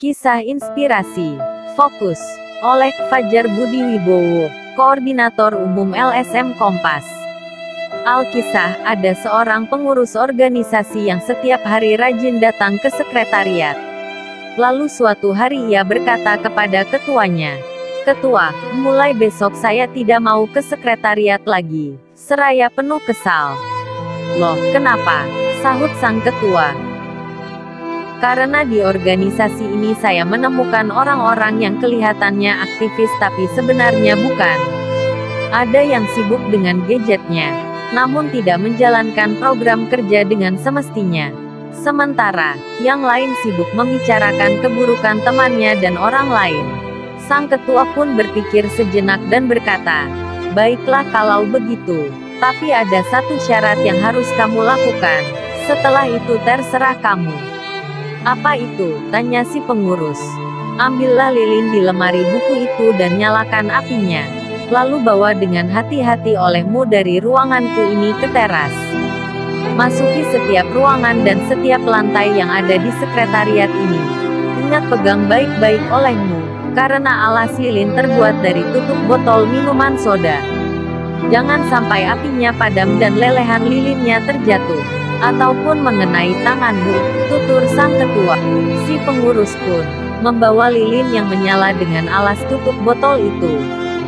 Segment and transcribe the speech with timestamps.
[0.00, 1.36] Kisah Inspirasi
[1.76, 2.16] Fokus
[2.64, 7.04] oleh Fajar Budi Wibowo, Koordinator Umum LSM Kompas.
[8.08, 13.76] Alkisah, ada seorang pengurus organisasi yang setiap hari rajin datang ke sekretariat.
[14.56, 17.60] Lalu suatu hari ia berkata kepada ketuanya,
[18.08, 22.00] Ketua, mulai besok saya tidak mau ke sekretariat lagi.
[22.16, 23.52] Seraya penuh kesal.
[24.40, 25.28] Loh, kenapa?
[25.60, 26.89] Sahut sang ketua.
[28.20, 34.58] Karena di organisasi ini saya menemukan orang-orang yang kelihatannya aktivis tapi sebenarnya bukan.
[35.56, 37.48] Ada yang sibuk dengan gadgetnya,
[37.96, 41.32] namun tidak menjalankan program kerja dengan semestinya.
[41.72, 46.66] Sementara, yang lain sibuk membicarakan keburukan temannya dan orang lain.
[47.24, 50.04] Sang ketua pun berpikir sejenak dan berkata,
[50.52, 55.22] Baiklah kalau begitu, tapi ada satu syarat yang harus kamu lakukan.
[55.64, 57.59] Setelah itu terserah kamu.
[58.20, 59.00] Apa itu?
[59.08, 60.20] Tanya si pengurus.
[60.76, 64.28] Ambillah lilin di lemari buku itu dan nyalakan apinya.
[64.68, 68.76] Lalu bawa dengan hati-hati olehmu dari ruanganku ini ke teras.
[69.72, 74.02] Masuki setiap ruangan dan setiap lantai yang ada di sekretariat ini.
[74.68, 76.44] Ingat pegang baik-baik olehmu,
[76.76, 80.44] karena alas lilin terbuat dari tutup botol minuman soda.
[81.32, 86.96] Jangan sampai apinya padam dan lelehan lilinnya terjatuh ataupun mengenai tanganmu,
[87.28, 88.36] tutur sang ketua.
[88.88, 89.84] Si pengurus pun
[90.20, 93.52] membawa lilin yang menyala dengan alas tutup botol itu.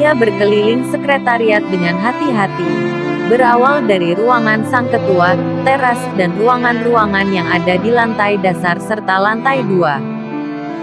[0.00, 2.66] Ia berkeliling sekretariat dengan hati-hati.
[3.24, 5.32] Berawal dari ruangan sang ketua,
[5.64, 9.96] teras dan ruangan-ruangan yang ada di lantai dasar serta lantai dua.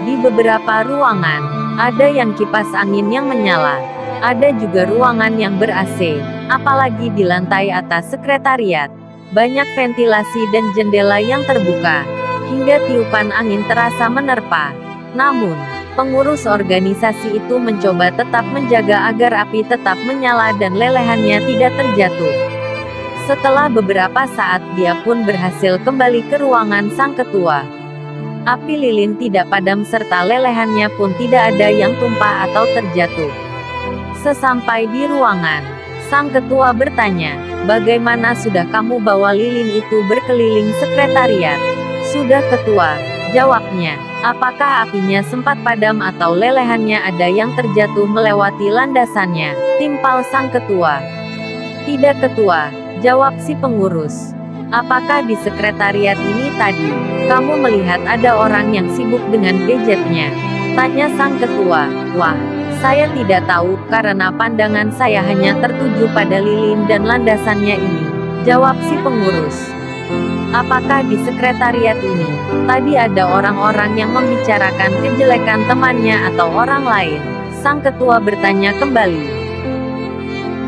[0.02, 1.42] Di beberapa ruangan,
[1.78, 3.78] ada yang kipas angin yang menyala.
[4.22, 6.18] Ada juga ruangan yang ber-AC,
[6.50, 9.01] apalagi di lantai atas sekretariat
[9.32, 12.04] banyak ventilasi dan jendela yang terbuka,
[12.52, 14.76] hingga tiupan angin terasa menerpa.
[15.16, 15.56] Namun,
[15.96, 22.34] pengurus organisasi itu mencoba tetap menjaga agar api tetap menyala dan lelehannya tidak terjatuh.
[23.24, 27.64] Setelah beberapa saat dia pun berhasil kembali ke ruangan sang ketua.
[28.42, 33.30] Api lilin tidak padam serta lelehannya pun tidak ada yang tumpah atau terjatuh.
[34.18, 35.81] Sesampai di ruangan,
[36.12, 41.56] sang ketua bertanya, Bagaimana sudah kamu bawa lilin itu berkeliling sekretariat?
[42.12, 43.00] Sudah ketua,
[43.32, 43.96] jawabnya.
[44.20, 49.56] Apakah apinya sempat padam atau lelehannya ada yang terjatuh melewati landasannya?
[49.80, 51.00] Timpal sang ketua.
[51.88, 54.36] Tidak ketua, jawab si pengurus.
[54.74, 56.90] Apakah di sekretariat ini tadi,
[57.30, 60.28] kamu melihat ada orang yang sibuk dengan gadgetnya?
[60.74, 61.86] Tanya sang ketua.
[62.18, 62.38] Wah,
[62.82, 68.04] saya tidak tahu, karena pandangan saya hanya tertuju pada lilin dan landasannya ini.
[68.42, 69.70] Jawab si pengurus.
[70.50, 72.26] Apakah di sekretariat ini,
[72.66, 77.22] tadi ada orang-orang yang membicarakan kejelekan temannya atau orang lain?
[77.62, 79.30] Sang ketua bertanya kembali.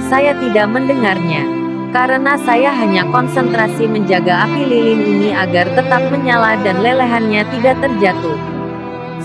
[0.07, 1.43] Saya tidak mendengarnya.
[1.91, 8.39] Karena saya hanya konsentrasi menjaga api lilin ini agar tetap menyala dan lelehannya tidak terjatuh.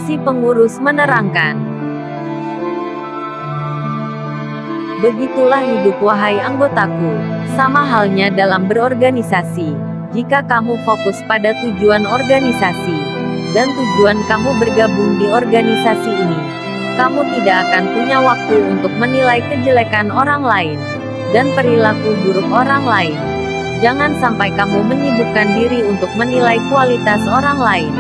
[0.06, 1.69] Si pengurus menerangkan.
[5.00, 7.16] Begitulah hidup wahai anggotaku.
[7.56, 9.72] Sama halnya dalam berorganisasi.
[10.12, 13.00] Jika kamu fokus pada tujuan organisasi,
[13.56, 16.40] dan tujuan kamu bergabung di organisasi ini,
[17.00, 20.76] kamu tidak akan punya waktu untuk menilai kejelekan orang lain,
[21.32, 23.20] dan perilaku buruk orang lain.
[23.80, 27.94] Jangan sampai kamu menyibukkan diri untuk menilai kualitas orang lain,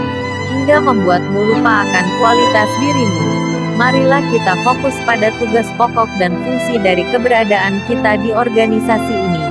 [0.51, 3.48] hingga membuatmu lupa akan kualitas dirimu.
[3.79, 9.45] Marilah kita fokus pada tugas pokok dan fungsi dari keberadaan kita di organisasi ini.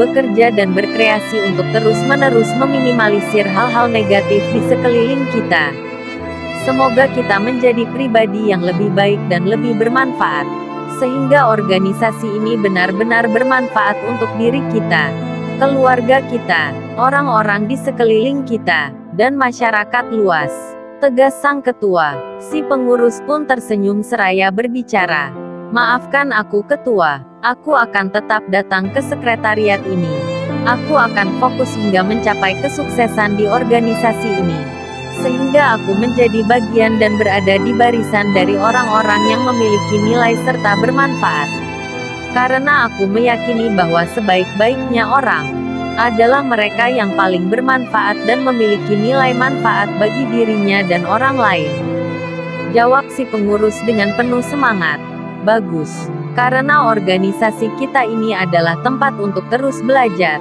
[0.00, 5.68] Bekerja dan berkreasi untuk terus-menerus meminimalisir hal-hal negatif di sekeliling kita.
[6.64, 10.48] Semoga kita menjadi pribadi yang lebih baik dan lebih bermanfaat,
[10.96, 15.12] sehingga organisasi ini benar-benar bermanfaat untuk diri kita,
[15.60, 20.75] keluarga kita, orang-orang di sekeliling kita, dan masyarakat luas.
[20.96, 22.16] Tegas sang ketua.
[22.40, 25.28] Si pengurus pun tersenyum seraya berbicara.
[25.68, 30.08] Maafkan aku ketua, aku akan tetap datang ke sekretariat ini.
[30.64, 34.56] Aku akan fokus hingga mencapai kesuksesan di organisasi ini.
[35.20, 41.50] Sehingga aku menjadi bagian dan berada di barisan dari orang-orang yang memiliki nilai serta bermanfaat.
[42.32, 49.88] Karena aku meyakini bahwa sebaik-baiknya orang, adalah mereka yang paling bermanfaat dan memiliki nilai manfaat
[49.96, 51.72] bagi dirinya dan orang lain.
[52.76, 55.00] Jawab si pengurus dengan penuh semangat.
[55.48, 60.36] Bagus, karena organisasi kita ini adalah tempat untuk terus belajar.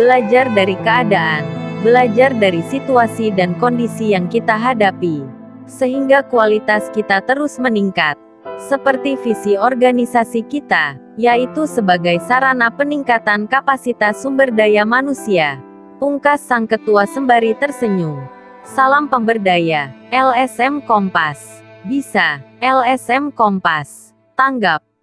[0.00, 1.44] Belajar dari keadaan,
[1.84, 5.44] belajar dari situasi dan kondisi yang kita hadapi.
[5.64, 8.23] sehingga kualitas kita terus meningkat.
[8.60, 15.58] Seperti visi organisasi kita, yaitu sebagai sarana peningkatan kapasitas sumber daya manusia.
[15.98, 18.20] Pungkas sang ketua sembari tersenyum.
[18.64, 21.64] Salam pemberdaya, LSM Kompas.
[21.84, 24.16] Bisa, LSM Kompas.
[24.32, 24.93] Tanggap.